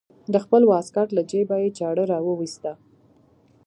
د 0.33 0.35
خپل 0.43 0.61
واسکټ 0.71 1.07
له 1.17 1.21
جيبه 1.31 1.55
يې 1.63 1.69
چاړه 1.77 2.03
راوايسته. 2.11 2.71